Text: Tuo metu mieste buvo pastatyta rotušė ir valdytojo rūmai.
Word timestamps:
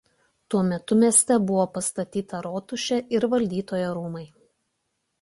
Tuo 0.53 0.61
metu 0.69 0.97
mieste 1.03 1.37
buvo 1.51 1.67
pastatyta 1.77 2.41
rotušė 2.49 3.01
ir 3.19 3.31
valdytojo 3.37 3.97
rūmai. 4.03 4.29